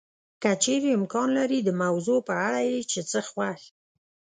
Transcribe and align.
که 0.41 0.51
چېرې 0.63 0.89
امکان 0.99 1.27
لري 1.37 1.59
د 1.63 1.69
موضوع 1.83 2.19
په 2.27 2.33
اړه 2.47 2.59
یې 2.71 2.79
چې 2.91 2.99
څه 3.11 3.19
خوښ 3.29 3.61